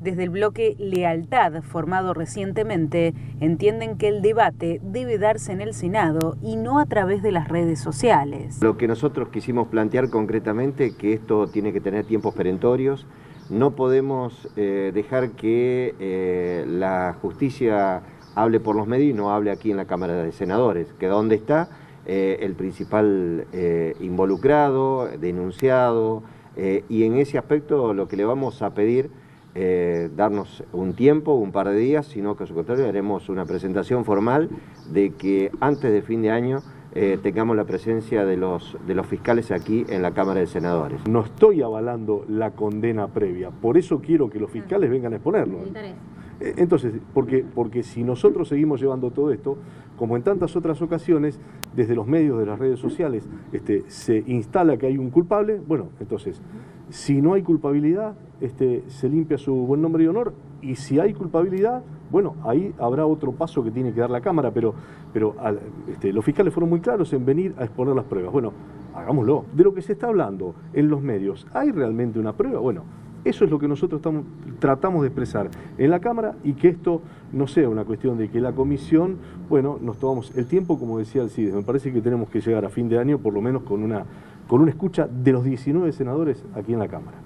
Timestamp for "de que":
34.92-35.50, 78.18-78.40